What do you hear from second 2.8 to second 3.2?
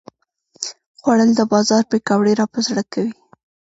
کوي